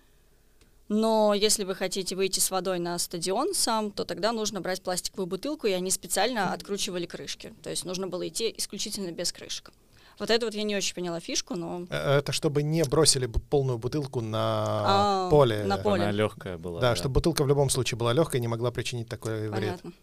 но 0.90 1.34
если 1.34 1.63
вы 1.63 1.75
хотите 1.75 2.16
выйти 2.16 2.40
с 2.40 2.52
водой 2.52 2.80
на 2.80 2.98
стадион 3.00 3.54
сам, 3.54 3.92
то 3.92 4.04
тогда 4.04 4.32
нужно 4.32 4.62
брать 4.62 4.82
пластиковую 4.82 5.28
бутылку, 5.28 5.68
и 5.68 5.72
они 5.72 5.92
специально 5.92 6.54
откручивали 6.54 7.06
крышки. 7.06 7.54
То 7.63 7.70
есть 7.70 7.86
нужно 7.86 8.08
было 8.08 8.28
идти 8.28 8.54
исключительно 8.58 9.12
без 9.12 9.32
крышек. 9.32 9.72
Вот 10.20 10.30
это 10.30 10.46
вот 10.46 10.54
я 10.54 10.63
не 10.63 10.75
очень 10.75 10.94
поняла 10.94 11.20
фишку, 11.20 11.56
но... 11.56 11.88
Э, 11.90 12.18
Это 12.20 12.32
чтобы 12.32 12.62
не 12.62 12.84
бросили 12.84 13.25
полную 13.25 13.80
бутылку 13.80 14.22
на 14.22 15.25
А, 15.25 15.30
поле. 15.30 15.63
на 15.63 15.78
поле. 15.78 16.04
Она 16.04 16.12
легкая 16.12 16.58
была. 16.58 16.80
Да, 16.80 16.96
чтобы 16.96 17.13
бутылка 17.13 17.44
в 17.44 17.48
любом 17.48 17.70
случае 17.70 17.98
была 17.98 18.13
легкая 18.13 18.38
и 18.40 18.42
не 18.42 18.48
могла 18.48 18.70
причинить 18.72 19.10
такой 19.10 19.50
вред. 19.50 19.52
Понятно. 19.82 19.94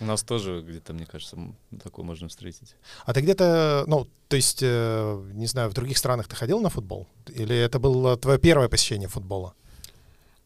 У 0.00 0.04
нас 0.06 0.22
тоже 0.22 0.62
где-то, 0.66 0.94
мне 0.94 1.04
кажется, 1.04 1.36
такое 1.84 2.04
можно 2.06 2.26
встретить. 2.28 2.74
А 3.04 3.12
ты 3.12 3.20
где-то, 3.20 3.84
ну, 3.86 4.08
то 4.28 4.36
есть, 4.36 4.60
э, 4.62 5.30
не 5.34 5.46
знаю, 5.46 5.68
в 5.68 5.74
других 5.74 5.98
странах 5.98 6.26
ты 6.26 6.34
ходил 6.34 6.58
на 6.60 6.70
футбол? 6.70 7.06
Или 7.28 7.54
это 7.54 7.78
было 7.78 8.16
твое 8.16 8.38
первое 8.38 8.68
посещение 8.68 9.08
футбола? 9.08 9.54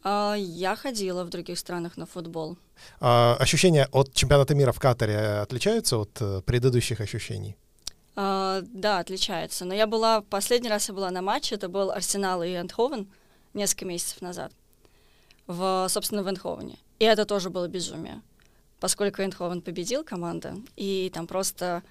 А, 0.04 0.34
я 0.36 0.76
ходила 0.76 1.24
в 1.24 1.30
других 1.30 1.58
странах 1.58 1.96
на 1.96 2.04
футбол. 2.06 2.58
А 3.00 3.36
ощущения 3.40 3.88
от 3.90 4.12
чемпионата 4.12 4.54
мира 4.54 4.72
в 4.72 4.78
Катаре 4.78 5.40
отличаются 5.42 5.96
от 5.96 6.20
э, 6.20 6.42
предыдущих 6.42 7.00
ощущений? 7.00 7.56
А, 8.14 8.60
да, 8.62 8.98
отличается. 8.98 9.64
Но 9.64 9.74
я 9.74 9.86
была, 9.86 10.20
последний 10.20 10.68
раз 10.68 10.88
я 10.88 10.94
была 10.94 11.10
на 11.10 11.22
матче, 11.22 11.54
это 11.54 11.68
был 11.68 11.90
Арсенал 11.90 12.42
и 12.42 12.54
Эндховен 12.54 13.10
несколько 13.54 13.86
месяцев 13.86 14.20
назад, 14.20 14.52
в, 15.46 15.86
собственно, 15.88 16.22
в 16.22 16.28
Эндховене. 16.28 16.78
И 16.98 17.04
это 17.06 17.24
тоже 17.24 17.48
было 17.48 17.66
безумие, 17.66 18.20
поскольку 18.80 19.22
Эндховен 19.22 19.62
победил 19.62 20.04
команда, 20.04 20.56
и 20.76 21.10
там 21.14 21.26
просто, 21.26 21.82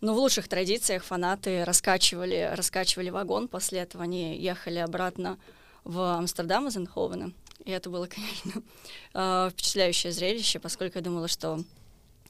ну, 0.00 0.14
в 0.14 0.18
лучших 0.18 0.46
традициях 0.46 1.02
фанаты 1.02 1.64
раскачивали, 1.64 2.52
раскачивали 2.54 3.10
вагон, 3.10 3.48
после 3.48 3.80
этого 3.80 4.04
они 4.04 4.38
ехали 4.38 4.78
обратно 4.78 5.36
в 5.84 6.18
Амстердам 6.18 6.68
из 6.68 6.76
Эндховена. 6.76 7.32
И 7.64 7.70
это 7.70 7.90
было, 7.90 8.06
конечно, 8.10 8.62
а, 9.14 9.50
впечатляющее 9.50 10.12
зрелище, 10.12 10.58
поскольку 10.58 10.98
я 10.98 11.04
думала, 11.04 11.28
что 11.28 11.62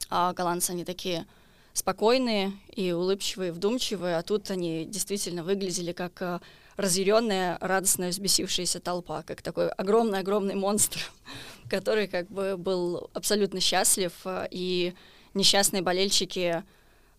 а, 0.09 0.33
голландцы, 0.33 0.71
они 0.71 0.85
такие 0.85 1.25
спокойные 1.73 2.53
и 2.75 2.91
улыбчивые, 2.91 3.51
вдумчивые, 3.51 4.17
а 4.17 4.23
тут 4.23 4.51
они 4.51 4.85
действительно 4.85 5.43
выглядели 5.43 5.93
как 5.93 6.21
а, 6.21 6.41
разъяренная, 6.77 7.57
радостная, 7.61 8.09
взбесившаяся 8.09 8.79
толпа, 8.79 9.23
как 9.23 9.41
такой 9.41 9.69
огромный-огромный 9.69 10.55
монстр, 10.55 10.99
который 11.69 12.07
как 12.07 12.29
бы 12.29 12.57
был 12.57 13.09
абсолютно 13.13 13.59
счастлив, 13.59 14.13
а, 14.25 14.47
и 14.49 14.93
несчастные 15.33 15.81
болельщики 15.81 16.63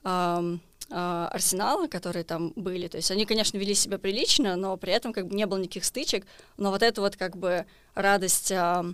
а, 0.04 0.45
Арсенала, 0.93 1.89
которые 1.89 2.25
там 2.25 2.53
были, 2.55 2.87
то 2.87 2.99
есть 2.99 3.11
они, 3.11 3.25
конечно, 3.25 3.57
вели 3.57 3.75
себя 3.75 3.99
прилично, 3.99 4.57
но 4.57 4.77
при 4.77 4.93
этом 4.93 5.13
как 5.13 5.27
бы 5.29 5.35
не 5.35 5.47
было 5.47 5.59
никаких 5.59 5.85
стычек, 5.85 6.27
но 6.59 6.71
вот 6.71 6.83
эта 6.83 7.01
вот 7.01 7.17
как 7.17 7.37
бы 7.37 7.65
радость 7.95 8.53
а, 8.53 8.85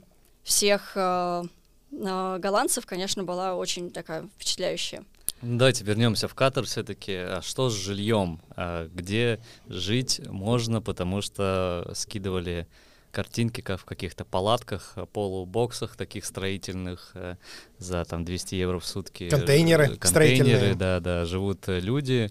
всех 0.45 0.93
а, 0.95 1.45
а, 1.93 2.39
голландцев, 2.39 2.87
конечно, 2.87 3.25
была 3.25 3.57
очень 3.57 3.91
такая 3.91 4.29
впечатляющая. 4.37 5.05
Давайте 5.43 5.85
вернемся 5.85 6.27
в 6.27 6.35
Катар 6.35 6.65
все-таки. 6.65 7.15
А 7.15 7.41
что 7.43 7.71
с 7.71 7.75
жильем? 7.75 8.41
А 8.57 8.89
где 8.89 9.41
жить 9.69 10.21
можно, 10.27 10.83
потому 10.83 11.23
что 11.23 11.91
скидывали 11.95 12.67
картинки 13.11 13.61
как 13.61 13.81
в 13.81 13.85
каких-то 13.85 14.25
палатках, 14.25 14.93
э, 14.97 15.07
полубоксах 15.13 15.97
таких 15.97 16.25
строительных 16.25 17.11
э, 17.15 17.37
за 17.79 18.05
там 18.05 18.25
200 18.25 18.55
евро 18.55 18.79
в 18.79 18.87
сутки. 18.87 19.29
Контейнеры 19.29 19.97
Э, 20.01 20.07
строительные. 20.07 20.55
Контейнеры, 20.55 20.75
да, 20.75 21.01
да, 21.01 21.25
живут 21.25 21.65
люди, 21.67 22.31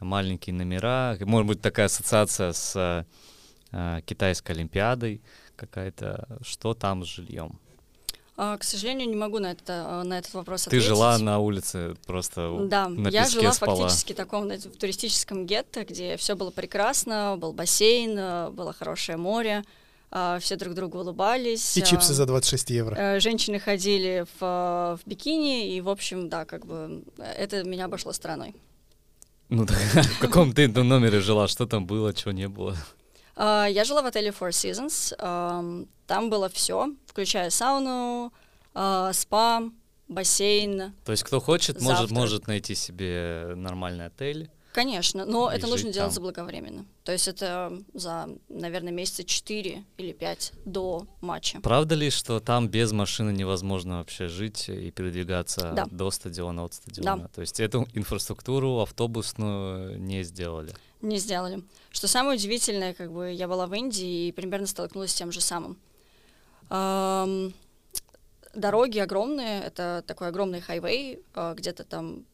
маленькие 0.00 0.54
номера. 0.54 1.16
Может 1.20 1.46
быть 1.46 1.60
такая 1.60 1.86
ассоциация 1.86 2.52
с 2.52 3.06
китайской 4.06 4.52
олимпиадой 4.52 5.20
какая-то. 5.56 6.26
Что 6.42 6.74
там 6.74 7.04
с 7.04 7.08
жильем? 7.08 7.58
А, 8.36 8.58
к 8.58 8.64
сожалению, 8.64 9.08
не 9.08 9.14
могу 9.14 9.38
на, 9.38 9.52
это, 9.52 10.02
на 10.04 10.18
этот 10.18 10.34
вопрос 10.34 10.62
Ты 10.64 10.68
ответить. 10.70 10.86
жила 10.88 11.18
на 11.18 11.38
улице 11.38 11.94
просто 12.04 12.66
Да, 12.68 12.88
на 12.88 13.08
я 13.08 13.28
жила 13.28 13.52
спала. 13.52 13.76
фактически 13.76 14.12
в 14.12 14.16
таком 14.16 14.44
знаете, 14.44 14.68
в 14.70 14.76
туристическом 14.76 15.46
гетто, 15.46 15.84
где 15.84 16.16
все 16.16 16.34
было 16.34 16.50
прекрасно, 16.50 17.36
был 17.38 17.52
бассейн, 17.52 18.52
было 18.52 18.72
хорошее 18.72 19.18
море, 19.18 19.62
все 20.40 20.56
друг 20.56 20.74
другу 20.74 20.98
улыбались. 20.98 21.76
И 21.76 21.82
а, 21.82 21.84
чипсы 21.84 22.14
за 22.14 22.26
26 22.26 22.70
евро. 22.70 22.94
э, 22.96 23.20
Женщины 23.20 23.58
ходили 23.58 24.24
в, 24.38 24.42
э, 24.42 24.96
в 24.96 25.00
бикини, 25.06 25.74
и, 25.74 25.80
в 25.80 25.88
общем, 25.88 26.28
да, 26.28 26.44
как 26.44 26.66
бы 26.66 27.02
это 27.18 27.64
меня 27.64 27.86
обошло 27.86 28.12
стороной. 28.12 28.54
Ну, 29.48 29.66
так, 29.66 29.76
в 30.16 30.18
каком 30.20 30.52
ты 30.52 30.68
номере 30.68 31.20
жила? 31.20 31.48
Что 31.48 31.66
там 31.66 31.86
было, 31.86 32.14
чего 32.14 32.32
не 32.32 32.48
было? 32.48 32.76
А, 33.36 33.66
Я 33.66 33.84
жила 33.84 34.02
в 34.02 34.06
отеле 34.06 34.30
Four 34.30 34.50
Seasons. 34.50 35.14
ам, 35.18 35.86
Там 36.06 36.30
было 36.30 36.48
все, 36.48 36.94
включая 37.06 37.50
сауну, 37.50 38.32
а, 38.74 39.12
спа, 39.12 39.62
бассейн. 40.08 40.92
То 41.04 41.12
есть 41.12 41.24
кто 41.24 41.40
хочет, 41.40 41.80
может, 41.80 42.10
может 42.10 42.46
найти 42.46 42.74
себе 42.74 43.52
нормальный 43.56 44.06
отель. 44.06 44.50
Конечно, 44.74 45.24
но 45.24 45.52
И 45.52 45.56
это 45.56 45.68
нужно 45.68 45.86
жить 45.86 45.94
делать 45.94 46.08
там. 46.08 46.14
заблаговременно. 46.14 46.84
То 47.04 47.12
есть 47.12 47.28
это 47.28 47.80
за, 47.94 48.28
наверное, 48.48 48.92
месяца 48.92 49.22
4 49.22 49.84
или 49.98 50.12
5 50.12 50.52
до 50.64 51.06
матча. 51.20 51.60
Правда 51.60 51.94
ли, 51.94 52.10
что 52.10 52.40
там 52.40 52.66
без 52.68 52.90
машины 52.90 53.30
невозможно 53.30 53.98
вообще 53.98 54.26
жить 54.26 54.68
и 54.68 54.90
передвигаться 54.90 55.70
Да. 55.76 55.84
до 55.92 56.10
стадиона, 56.10 56.64
от 56.64 56.74
стадиона? 56.74 57.28
То 57.32 57.40
есть 57.40 57.60
эту 57.60 57.86
инфраструктуру 57.94 58.80
автобусную 58.80 60.00
не 60.00 60.24
сделали. 60.24 60.74
Не 61.02 61.18
сделали. 61.18 61.62
Что 61.92 62.08
самое 62.08 62.36
удивительное, 62.36 62.94
как 62.94 63.12
бы 63.12 63.30
я 63.30 63.46
была 63.46 63.68
в 63.68 63.74
Индии 63.74 64.26
и 64.26 64.32
примерно 64.32 64.66
столкнулась 64.66 65.12
с 65.12 65.14
тем 65.14 65.30
же 65.30 65.40
самым. 65.40 65.76
Ам, 66.68 67.52
дороги 68.54 68.98
огромные, 68.98 69.62
это 69.62 70.02
такой 70.06 70.28
огромный 70.28 70.60
хайвей, 70.60 71.20
а, 71.34 71.54
где-то 71.54 71.84
там 71.84 72.24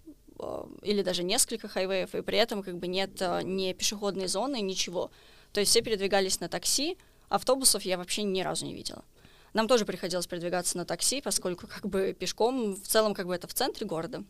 или 0.82 1.02
даже 1.02 1.22
несколько 1.22 1.68
хайвеев, 1.68 2.14
и 2.14 2.22
при 2.22 2.38
этом 2.38 2.62
как 2.62 2.78
бы 2.78 2.86
нет 2.86 3.20
а, 3.20 3.42
ни 3.42 3.72
пешеходной 3.72 4.26
зоны, 4.26 4.60
ничего. 4.60 5.10
То 5.52 5.60
есть 5.60 5.70
все 5.70 5.82
передвигались 5.82 6.40
на 6.40 6.48
такси, 6.48 6.96
автобусов 7.28 7.82
я 7.82 7.98
вообще 7.98 8.22
ни 8.22 8.42
разу 8.42 8.66
не 8.66 8.74
видела. 8.74 9.04
Нам 9.52 9.66
тоже 9.66 9.84
приходилось 9.84 10.26
передвигаться 10.26 10.76
на 10.76 10.84
такси, 10.84 11.20
поскольку 11.20 11.66
как 11.66 11.86
бы 11.86 12.16
пешком, 12.18 12.74
в 12.74 12.86
целом 12.86 13.14
как 13.14 13.26
бы 13.26 13.34
это 13.34 13.48
в 13.48 13.54
центре 13.54 13.86
города, 13.86 14.24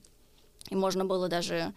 и 0.71 0.75
можно 0.75 1.05
было 1.05 1.29
даже 1.29 1.75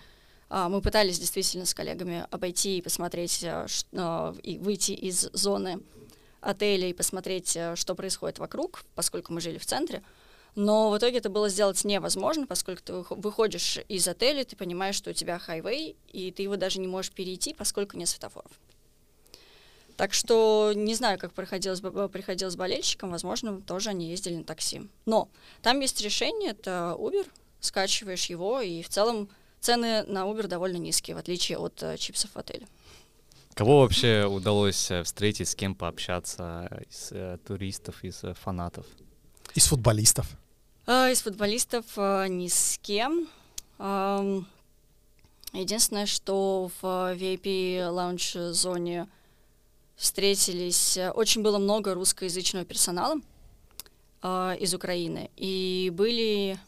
а, 0.50 0.70
мы 0.70 0.82
пытались 0.82 1.20
действительно 1.20 1.66
с 1.66 1.74
коллегами 1.74 2.25
обойти 2.30 2.78
и 2.78 2.82
посмотреть, 2.82 3.44
и 3.44 4.58
выйти 4.60 4.92
из 4.92 5.30
зоны 5.34 5.82
отеля 6.42 6.90
и 6.90 6.94
посмотреть, 6.94 7.58
что 7.75 7.96
происходит 7.96 8.40
вокруг, 8.40 8.84
поскольку 8.96 9.34
мы 9.34 9.42
жили 9.42 9.58
в 9.58 9.66
центре. 9.66 10.04
Но 10.55 10.91
в 10.91 10.98
итоге 10.98 11.17
это 11.17 11.29
было 11.29 11.50
сделать 11.50 11.83
невозможно, 11.83 12.45
поскольку 12.45 12.83
ты 12.83 12.93
вых- 12.93 13.19
выходишь 13.19 13.79
из 13.88 14.07
отеля, 14.07 14.43
ты 14.43 14.55
понимаешь, 14.55 14.95
что 14.95 15.10
у 15.10 15.13
тебя 15.13 15.39
хайвей, 15.39 15.95
и 16.12 16.31
ты 16.31 16.43
его 16.43 16.57
даже 16.57 16.79
не 16.79 16.88
можешь 16.88 17.12
перейти, 17.12 17.53
поскольку 17.53 17.98
нет 17.98 18.07
светофоров. 18.07 18.51
Так 19.98 20.13
что 20.13 20.72
не 20.75 20.95
знаю, 20.95 21.19
как 21.19 21.33
приходилось, 21.33 21.81
бы- 21.81 22.10
приходилось 22.10 22.55
болельщикам, 22.55 23.12
возможно, 23.12 23.62
тоже 23.62 23.89
они 23.89 24.10
ездили 24.10 24.36
на 24.36 24.43
такси. 24.43 24.89
Но 25.05 25.29
там 25.62 25.79
есть 25.79 26.01
решение, 26.01 26.51
это 26.51 26.95
Uber, 27.00 27.27
скачиваешь 27.60 28.25
его, 28.27 28.62
и 28.62 28.81
в 28.83 28.89
целом 28.89 29.29
цены 29.60 30.03
на 30.03 30.25
Uber 30.25 30.48
довольно 30.48 30.77
низкие, 30.77 31.15
в 31.15 31.19
отличие 31.19 31.57
от 31.57 31.81
э, 31.81 31.98
чипсов 31.98 32.31
в 32.31 32.38
отеле. 32.38 32.67
Кого 33.53 33.81
вообще 33.81 34.25
удалось 34.25 34.89
э, 34.91 35.03
встретить, 35.03 35.48
с 35.48 35.55
кем 35.55 35.74
пообщаться 35.75 36.83
из 36.89 37.10
э, 37.12 37.38
туристов, 37.48 38.03
из 38.03 38.24
э, 38.24 38.33
фанатов? 38.33 38.86
Из 39.53 39.67
футболистов. 39.67 40.27
А, 40.86 41.10
из 41.10 41.22
футболистов 41.22 41.86
э, 41.96 42.28
ни 42.28 42.50
с 42.50 42.78
кем. 42.82 43.30
Единственное, 45.54 46.08
что 46.08 46.70
в 46.82 46.86
э, 46.86 47.16
VIP 47.16 47.88
лаунж-зоне 47.88 49.08
встретились, 49.96 50.98
э, 50.98 51.12
очень 51.12 51.42
было 51.42 51.58
много 51.58 51.94
русскоязычного 51.94 52.66
персонала 52.66 53.16
а, 54.22 54.58
из 54.60 54.74
Украины, 54.74 55.30
и 55.38 55.90
были 55.94 56.60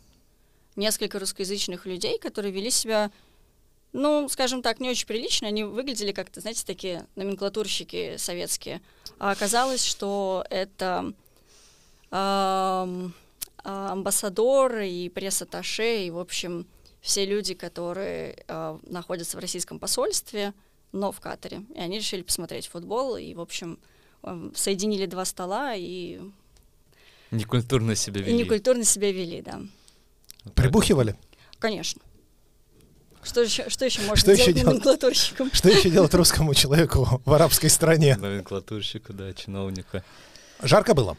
несколько 0.78 1.20
русскоязычных 1.20 1.86
людей, 1.86 2.18
которые 2.18 2.54
вели 2.54 2.72
себя, 2.72 3.12
ну, 3.92 4.30
скажем 4.30 4.62
так, 4.62 4.80
не 4.80 4.90
очень 4.90 5.08
прилично, 5.08 5.50
они 5.50 5.66
выглядели 5.66 6.14
как-то, 6.14 6.40
знаете, 6.40 6.64
такие 6.66 7.06
номенклатурщики 7.16 8.16
советские, 8.16 8.82
а 9.20 9.32
оказалось, 9.32 9.84
что 9.84 10.46
это 10.50 11.12
а, 12.12 12.88
амбассадор 13.66 14.80
и 14.80 15.10
пресс-атташе, 15.10 16.06
и, 16.06 16.12
в 16.12 16.20
общем, 16.20 16.68
все 17.02 17.26
люди, 17.26 17.54
которые 17.54 18.44
а, 18.48 18.80
находятся 18.88 19.38
в 19.38 19.40
российском 19.40 19.80
посольстве, 19.80 20.54
но 20.92 21.12
в 21.12 21.20
Катаре. 21.20 21.64
И 21.76 21.80
они 21.80 21.98
решили 21.98 22.22
посмотреть 22.22 22.68
футбол, 22.68 23.18
и, 23.18 23.34
в 23.34 23.42
общем, 23.42 23.80
эм, 24.24 24.54
соединили 24.56 25.06
два 25.06 25.26
стола 25.26 25.76
и, 25.76 26.20
Некультурно 27.32 27.96
себя 27.96 28.22
и 28.22 28.24
вели. 28.24 28.38
некультурно 28.38 28.84
себя 28.84 29.12
вели, 29.12 29.42
да. 29.42 29.60
Прибухивали? 30.54 31.16
Конечно. 31.60 32.02
Что 33.24 33.42
еще, 33.42 33.70
что 33.70 33.86
еще 33.86 34.02
можно 34.02 34.16
Что 34.18 34.32
еще 34.32 34.54
делать 34.54 34.68
номенклатурщиком? 34.68 35.50
Что 35.52 35.70
еще 35.70 35.90
делать 35.90 36.14
русскому 36.14 36.54
человеку 36.54 37.22
в 37.26 37.34
арабской 37.34 37.70
стране? 37.70 38.16
Номенклатурщику, 38.18 39.14
да, 39.14 39.34
чиновника. 39.34 40.04
Жарко 40.62 40.94
было? 40.94 41.18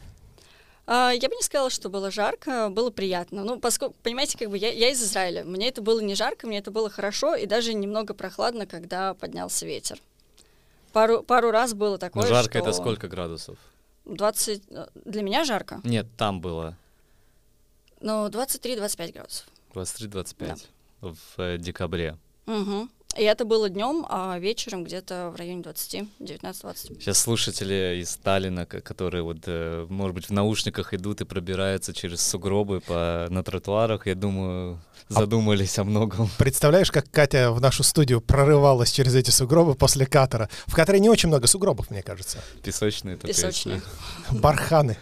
А, 0.86 1.10
я 1.10 1.28
бы 1.28 1.34
не 1.34 1.42
сказала, 1.42 1.68
что 1.70 1.88
было 1.88 2.10
жарко, 2.10 2.68
было 2.70 2.90
приятно. 2.90 3.42
Ну, 3.44 3.58
поскольку, 3.58 3.94
понимаете, 4.02 4.38
как 4.38 4.50
бы 4.50 4.56
я, 4.58 4.72
я 4.72 4.90
из 4.90 5.02
Израиля. 5.02 5.44
Мне 5.44 5.68
это 5.68 5.82
было 5.82 6.00
не 6.00 6.14
жарко, 6.14 6.46
мне 6.46 6.58
это 6.58 6.70
было 6.70 6.88
хорошо 6.88 7.34
и 7.34 7.46
даже 7.46 7.74
немного 7.74 8.14
прохладно, 8.14 8.66
когда 8.66 9.14
поднялся 9.14 9.66
ветер. 9.66 10.00
Пару, 10.92 11.22
пару 11.22 11.50
раз 11.50 11.74
было 11.74 11.98
такое, 11.98 12.22
Ну, 12.22 12.28
жарко 12.28 12.58
что 12.58 12.68
это 12.68 12.72
сколько 12.72 13.08
градусов? 13.08 13.58
20... 14.04 14.62
э, 14.70 14.86
Для 15.04 15.22
меня 15.22 15.44
жарко. 15.44 15.80
Нет, 15.82 16.06
там 16.16 16.40
было 16.40 16.76
Ну, 18.00 18.28
23-25 18.28 19.12
градусов. 19.12 19.46
23-25 19.74 20.60
в 21.00 21.16
э, 21.38 21.58
декабре. 21.58 22.16
Мгм. 22.46 22.88
И 23.18 23.22
это 23.22 23.44
было 23.44 23.68
днем, 23.68 24.04
а 24.08 24.38
вечером 24.38 24.84
где-то 24.84 25.30
в 25.30 25.36
районе 25.36 25.62
20, 25.62 26.08
19-20. 26.20 27.00
Сейчас 27.00 27.18
слушатели 27.18 28.00
из 28.00 28.10
Сталина, 28.10 28.66
которые 28.66 29.22
вот, 29.22 29.38
э, 29.46 29.86
может 29.88 30.14
быть, 30.14 30.26
в 30.26 30.32
наушниках 30.32 30.92
идут 30.92 31.20
и 31.20 31.24
пробираются 31.24 31.94
через 31.94 32.20
сугробы 32.20 32.80
по, 32.80 33.26
на 33.30 33.42
тротуарах, 33.42 34.06
я 34.06 34.14
думаю, 34.14 34.80
задумались 35.08 35.78
о 35.78 35.84
многом. 35.84 36.28
Представляешь, 36.38 36.90
как 36.90 37.10
Катя 37.10 37.52
в 37.52 37.60
нашу 37.60 37.82
студию 37.82 38.20
прорывалась 38.20 38.92
через 38.92 39.14
эти 39.14 39.30
сугробы 39.30 39.74
после 39.74 40.06
катера? 40.06 40.50
В 40.66 40.74
катере 40.74 41.00
не 41.00 41.08
очень 41.08 41.28
много 41.28 41.46
сугробов, 41.46 41.90
мне 41.90 42.02
кажется. 42.02 42.38
Песочные 42.62 43.16
Песочные. 43.16 43.80
Барханы. 44.30 44.98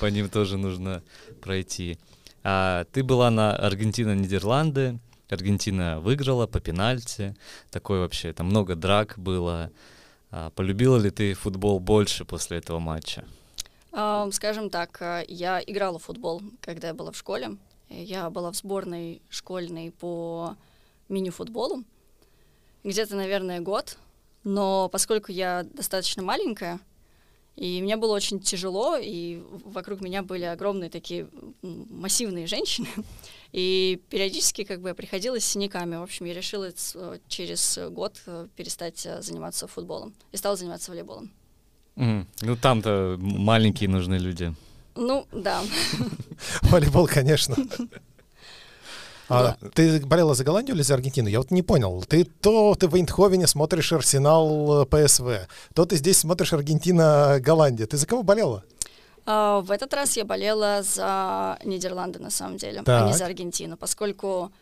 по 0.00 0.06
ним 0.06 0.28
тоже 0.28 0.58
нужно 0.58 1.02
пройти. 1.40 1.98
А, 2.42 2.84
ты 2.92 3.02
была 3.02 3.30
на 3.30 3.56
Аргентина-Нидерланды. 3.56 4.98
Аргентина 5.28 6.00
выиграла 6.00 6.46
по 6.46 6.60
пенальти. 6.60 7.34
Такой 7.70 8.00
вообще, 8.00 8.32
там 8.32 8.46
много 8.46 8.76
драк 8.76 9.14
было. 9.16 9.70
А, 10.30 10.50
полюбила 10.50 10.96
ли 10.96 11.10
ты 11.10 11.34
футбол 11.34 11.80
больше 11.80 12.24
после 12.24 12.58
этого 12.58 12.78
матча? 12.78 13.24
А, 13.92 14.28
Скажем 14.30 14.70
так, 14.70 14.96
а, 15.00 15.24
я 15.26 15.60
играла 15.64 15.98
в 15.98 16.04
футбол, 16.04 16.42
когда 16.60 16.88
я 16.88 16.94
была 16.94 17.10
в 17.10 17.16
школе. 17.16 17.56
Я 17.88 18.30
была 18.30 18.52
в 18.52 18.56
сборной 18.56 19.22
школьной 19.28 19.92
по 19.92 20.56
мини-футболу. 21.08 21.84
Где-то, 22.84 23.16
наверное, 23.16 23.60
год. 23.60 23.98
Но 24.44 24.88
поскольку 24.88 25.32
я 25.32 25.64
достаточно 25.64 26.22
маленькая, 26.22 26.78
и 27.56 27.82
мне 27.82 27.96
было 27.96 28.14
очень 28.14 28.38
тяжело, 28.40 28.96
и 28.96 29.42
вокруг 29.64 30.00
меня 30.00 30.22
были 30.22 30.44
огромные 30.44 30.90
такие 30.90 31.26
массивные 31.62 32.46
женщины, 32.46 32.88
и 33.52 34.00
периодически 34.10 34.64
как 34.64 34.80
бы 34.80 34.88
я 34.90 34.94
приходила 34.94 35.38
с 35.40 35.44
синяками. 35.44 35.96
В 35.96 36.02
общем, 36.02 36.26
я 36.26 36.34
решила 36.34 36.70
ц- 36.70 37.20
через 37.28 37.78
год 37.90 38.20
э, 38.26 38.48
перестать 38.56 39.06
э, 39.06 39.22
заниматься 39.22 39.66
футболом 39.66 40.12
и 40.32 40.36
стала 40.36 40.56
заниматься 40.56 40.90
волейболом. 40.90 41.30
М, 41.96 42.26
Ну, 42.42 42.56
там-то 42.56 43.16
маленькие 43.18 43.88
нужны 43.88 44.16
люди. 44.18 44.54
Ну, 44.94 45.26
да. 45.32 45.62
Волейбол, 46.62 47.06
конечно. 47.06 47.56
А 49.28 49.56
ты 49.74 50.00
болела 50.00 50.34
за 50.34 50.44
Голландию 50.44 50.76
или 50.76 50.82
за 50.82 50.94
Аргентину? 50.94 51.28
Я 51.28 51.38
вот 51.38 51.50
не 51.50 51.62
понял. 51.62 52.02
Ты 52.06 52.24
то 52.24 52.74
ты 52.74 52.88
в 52.88 52.94
Эйндховене 52.94 53.46
смотришь 53.46 53.92
Арсенал 53.92 54.82
э, 54.82 54.86
ПСВ, 54.86 55.48
то 55.74 55.84
ты 55.84 55.96
здесь 55.96 56.18
смотришь 56.18 56.52
Аргентина 56.52 57.38
Голландия. 57.40 57.86
Ты 57.86 57.96
за 57.96 58.06
кого 58.06 58.22
болела? 58.22 58.62
А, 59.24 59.60
В 59.60 59.70
этот 59.72 59.92
раз 59.94 60.16
я 60.16 60.24
болела 60.24 60.82
за 60.82 61.58
Нидерланды, 61.64 62.20
на 62.20 62.30
самом 62.30 62.56
деле, 62.56 62.78
а 62.86 63.04
не 63.04 63.10
Так. 63.10 63.16
за 63.16 63.26
Аргентину, 63.26 63.76
поскольку, 63.76 64.52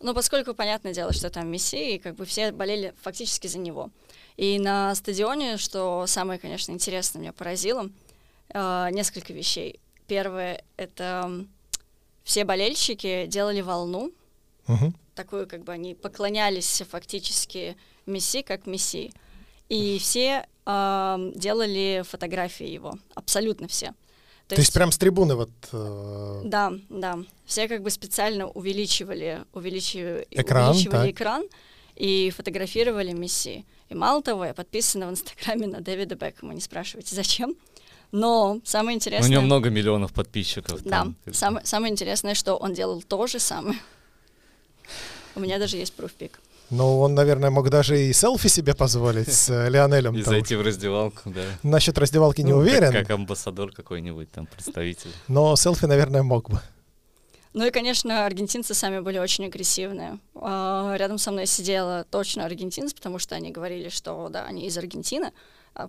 ну, 0.00 0.12
поскольку 0.14 0.52
понятное 0.54 0.92
дело, 0.92 1.12
что 1.12 1.30
там 1.30 1.50
Месси, 1.50 1.94
и 1.94 1.98
как 1.98 2.16
бы 2.16 2.26
все 2.26 2.52
болели 2.52 2.92
фактически 3.00 3.46
за 3.46 3.58
него. 3.58 3.90
И 4.36 4.58
на 4.58 4.94
стадионе, 4.94 5.56
что 5.56 6.04
самое, 6.06 6.38
конечно, 6.38 6.72
интересное 6.72 7.20
меня 7.20 7.32
поразило, 7.32 7.88
а, 8.52 8.90
несколько 8.90 9.32
вещей. 9.32 9.80
Первое— 10.06 10.62
это 10.76 11.46
все 12.24 12.44
болельщики 12.44 13.26
делали 13.26 13.60
волну, 13.60 14.12
Мгм. 14.66 14.94
такую, 15.14 15.46
как 15.46 15.64
бы 15.64 15.72
они 15.72 15.94
поклонялись 15.94 16.82
фактически 16.88 17.76
Месси 18.06 18.42
как 18.42 18.66
Месси. 18.66 19.12
И 19.68 19.98
все 19.98 20.46
ам, 20.66 21.32
делали 21.32 22.02
фотографии 22.08 22.66
его, 22.66 22.94
абсолютно 23.14 23.68
все. 23.68 23.94
То, 24.48 24.56
есть 24.56 24.72
прям 24.74 24.92
с 24.92 24.98
трибуны 24.98 25.34
вот... 25.34 25.50
э, 25.72 26.42
Да, 26.44 26.72
да. 26.90 27.18
Все 27.46 27.68
как 27.68 27.82
бы 27.82 27.88
специально 27.90 28.46
увеличивали, 28.48 29.44
увеличивали, 29.54 30.26
Экран, 30.30 30.70
увеличивали 30.70 31.06
так. 31.06 31.10
экран 31.10 31.44
и 31.96 32.30
фотографировали 32.36 33.12
Месси. 33.12 33.64
И 33.88 33.94
мало 33.94 34.22
того, 34.22 34.44
я 34.44 34.52
подписана 34.52 35.06
в 35.06 35.10
Инстаграме 35.10 35.66
на 35.68 35.80
Дэвида 35.80 36.16
Бекхэма, 36.16 36.52
не 36.54 36.60
спрашивайте, 36.60 37.14
зачем. 37.14 37.54
Но 38.12 38.60
самое 38.64 38.94
У 38.94 38.98
интересное... 38.98 39.30
него 39.30 39.42
много 39.42 39.70
миллионов 39.70 40.12
подписчиков. 40.12 40.82
Да, 40.82 40.90
там. 40.90 41.16
самое, 41.32 41.64
самое 41.64 41.90
интересное, 41.92 42.34
что 42.34 42.56
он 42.56 42.74
делал 42.74 43.02
то 43.02 43.26
же 43.26 43.38
самое. 43.38 43.78
У 45.34 45.40
меня 45.40 45.58
даже 45.58 45.78
есть 45.78 45.94
пруфпик. 45.94 46.38
Ну, 46.68 47.00
он, 47.00 47.14
наверное, 47.14 47.50
мог 47.50 47.68
даже 47.68 48.00
и 48.02 48.12
селфи 48.12 48.48
себе 48.48 48.74
позволить 48.74 49.30
с 49.32 49.50
э, 49.50 49.68
Лионелем. 49.68 50.14
И 50.18 50.22
зайти 50.22 50.56
в 50.56 50.62
раздевалку, 50.62 51.30
да. 51.30 51.42
Насчет 51.62 51.98
раздевалки 51.98 52.40
не 52.40 52.52
Ну, 52.52 52.58
уверен, 52.58 52.92
Как, 52.92 53.10
амбассадор 53.10 53.72
какой-нибудь 53.72 54.30
там, 54.30 54.46
представитель. 54.46 55.10
но 55.28 55.54
селфи, 55.56 55.84
наверное, 55.84 56.22
мог 56.22 56.48
бы. 56.48 56.60
Ну 57.52 57.66
и, 57.66 57.70
конечно, 57.70 58.24
аргентинцы 58.24 58.72
сами 58.72 59.00
были 59.00 59.18
очень 59.18 59.44
агрессивные. 59.44 60.18
А, 60.34 60.94
Рядом 60.96 61.18
со 61.18 61.30
мной 61.30 61.44
сидела 61.46 62.06
точно 62.10 62.46
аргентинцы, 62.46 62.94
потому 62.94 63.18
что 63.18 63.34
они 63.34 63.50
говорили, 63.50 63.90
что 63.90 64.28
да, 64.30 64.44
они 64.46 64.66
из 64.66 64.78
Аргентины, 64.78 65.32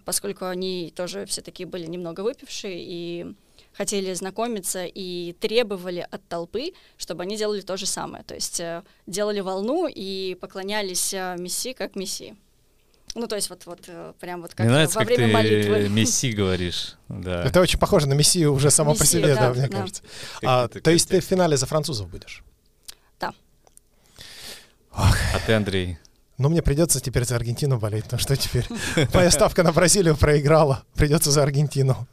поскольку 0.05 0.45
они 0.45 0.93
тоже 0.95 1.25
все 1.25 1.41
такие 1.41 1.67
были 1.67 1.85
немного 1.85 2.21
выпившие 2.21 2.77
и 2.79 3.35
хотели 3.73 4.13
знакомиться 4.13 4.85
и 4.85 5.33
требовали 5.33 6.07
от 6.09 6.27
толпы, 6.27 6.73
чтобы 6.97 7.23
они 7.23 7.37
делали 7.37 7.61
то 7.61 7.77
же 7.77 7.85
самое. 7.85 8.23
То 8.23 8.35
есть 8.35 8.59
э, 8.59 8.83
делали 9.07 9.39
волну 9.39 9.87
и 9.87 10.35
поклонялись 10.35 11.13
э, 11.13 11.35
Месси 11.37 11.73
как 11.73 11.95
Месси. 11.95 12.35
Ну, 13.15 13.27
то 13.27 13.35
есть 13.35 13.49
вот, 13.49 13.65
вот 13.65 13.81
э, 13.87 14.13
прям 14.19 14.41
вот 14.41 14.53
как 14.53 14.65
Мне 14.65 14.73
нравится, 14.73 14.99
во 14.99 15.05
как 15.05 15.15
время 15.15 15.27
ты 15.27 15.33
молитвы. 15.33 15.89
Месси 15.89 16.31
говоришь. 16.31 16.95
Да. 17.09 17.43
Это 17.43 17.61
очень 17.61 17.79
похоже 17.79 18.07
на 18.07 18.13
Мессию 18.13 18.53
уже 18.53 18.69
само 18.71 18.95
по 18.95 19.05
себе, 19.05 19.35
да, 19.35 19.47
да, 19.47 19.53
мне 19.53 19.67
да. 19.67 19.77
кажется. 19.77 20.03
А, 20.43 20.65
это 20.65 20.79
то 20.81 20.91
есть 20.91 21.09
ты 21.09 21.19
в 21.19 21.23
финале 21.23 21.57
за 21.57 21.65
французов 21.65 22.09
будешь? 22.09 22.43
А 24.95 25.11
ты, 25.45 25.53
Андрей? 25.53 25.97
Ну, 26.37 26.49
мне 26.49 26.61
придется 26.61 26.99
теперь 26.99 27.25
за 27.25 27.35
Аргентину 27.35 27.77
болеть, 27.77 28.05
ну 28.11 28.17
что 28.17 28.35
теперь? 28.35 28.67
Моя 29.13 29.29
ставка 29.29 29.63
на 29.63 29.71
Бразилию 29.71 30.17
проиграла, 30.17 30.83
придется 30.95 31.31
за 31.31 31.43
Аргентину. 31.43 32.07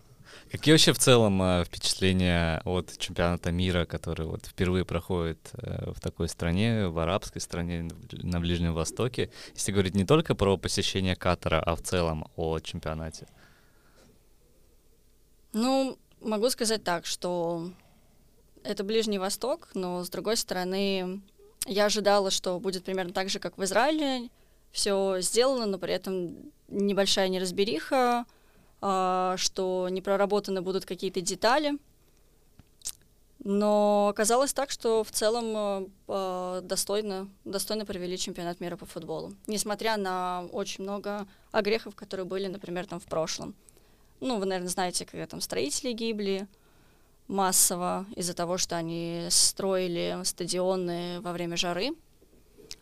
Какие 0.51 0.75
вообще 0.75 0.93
в 0.93 0.99
целом 0.99 1.41
э, 1.41 1.65
впечатления 1.65 2.61
от 2.65 2.99
чемпионата 2.99 3.53
мира, 3.53 3.87
который 3.87 4.27
вот 4.27 4.47
впервые 4.47 4.85
проходит 4.85 5.39
э, 5.55 5.93
в 5.93 6.01
такой 6.01 6.29
стране, 6.29 6.89
в 6.89 6.99
арабской 6.99 7.39
стране, 7.39 7.89
на 8.11 8.41
Ближнем 8.41 8.75
Востоке? 8.75 9.31
Если 9.55 9.71
говорить 9.71 9.95
не 9.95 10.05
только 10.05 10.35
про 10.35 10.57
посещение 10.57 11.15
Катара, 11.15 11.61
а 11.61 11.77
в 11.77 11.83
целом 11.83 12.27
о 12.35 12.59
чемпионате. 12.59 13.29
Ну, 15.53 15.97
могу 16.21 16.51
сказать 16.51 16.83
так, 16.83 17.07
что 17.07 17.71
это 18.65 18.83
Ближний 18.83 19.19
Восток, 19.19 19.69
но 19.75 20.03
с 20.03 20.11
другой 20.11 20.37
стороны, 20.37 21.23
я 21.67 21.87
ожидала, 21.87 22.31
что 22.31 22.59
будет 22.59 22.85
примерно 22.85 23.13
так 23.13 23.29
же, 23.29 23.39
как 23.39 23.59
в 23.59 23.65
Израиле. 23.65 24.29
Все 24.73 25.21
сделано, 25.21 25.67
но 25.67 25.79
при 25.79 25.93
этом 25.93 26.37
небольшая 26.69 27.29
неразбериха, 27.29 28.25
а, 28.81 29.35
что 29.37 29.89
не 29.91 30.01
проработаны 30.01 30.63
будут 30.63 30.85
какие-то 30.87 31.21
детали. 31.21 31.79
Но 33.43 34.09
оказалось 34.11 34.53
так, 34.53 34.71
что 34.71 35.03
в 35.03 35.11
целом 35.11 35.91
э, 36.09 36.61
достойно, 36.63 37.27
достойно 37.47 37.87
провели 37.87 38.19
чемпионат 38.19 38.61
мира 38.61 38.77
по 38.77 38.85
футболу. 38.85 39.33
Несмотря 39.47 39.97
на 39.97 40.45
очень 40.53 40.85
много 40.85 41.27
огрехов, 41.51 41.95
которые 41.97 42.27
были, 42.27 42.49
например, 42.49 42.87
там 42.87 43.01
в 43.01 43.07
прошлом. 43.07 43.55
Ну, 44.21 44.39
вы, 44.39 44.45
наверное, 44.45 44.69
знаете, 44.69 45.07
когда 45.07 45.27
там 45.27 45.41
строители 45.41 45.93
гибли 45.93 46.49
массово 47.31 48.07
из-за 48.17 48.35
того, 48.35 48.59
что 48.59 48.77
они 48.77 49.27
строили 49.31 50.19
стадионы 50.25 51.21
во 51.21 51.33
время 51.33 51.57
жары. 51.57 51.91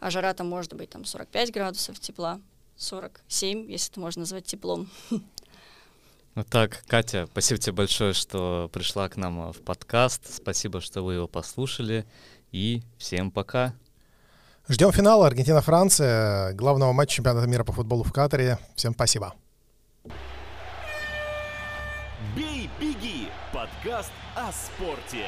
А 0.00 0.10
жара 0.10 0.32
там 0.34 0.48
может 0.48 0.74
быть 0.74 0.90
там 0.90 1.04
45 1.04 1.52
градусов 1.52 2.00
тепла, 2.00 2.40
47, 2.76 3.70
если 3.70 3.90
это 3.90 4.00
можно 4.00 4.20
назвать 4.20 4.46
теплом. 4.46 4.88
Ну 6.34 6.44
так, 6.44 6.84
Катя, 6.86 7.26
спасибо 7.32 7.60
тебе 7.60 7.72
большое, 7.72 8.12
что 8.12 8.70
пришла 8.72 9.08
к 9.08 9.16
нам 9.16 9.52
в 9.52 9.60
подкаст. 9.62 10.32
Спасибо, 10.32 10.80
что 10.80 11.02
вы 11.02 11.14
его 11.14 11.26
послушали. 11.26 12.06
И 12.52 12.82
всем 12.96 13.32
пока. 13.32 13.74
Ждем 14.68 14.92
финала 14.92 15.26
Аргентина-Франция, 15.26 16.52
главного 16.52 16.92
матча 16.92 17.16
чемпионата 17.16 17.48
мира 17.48 17.64
по 17.64 17.72
футболу 17.72 18.04
в 18.04 18.12
Катаре. 18.12 18.58
Всем 18.76 18.94
спасибо. 18.94 19.34
«Бей, 22.34 22.68
беги»— 22.80 23.28
подкаст 23.52 24.12
о 24.34 24.50
спорте. 24.50 25.26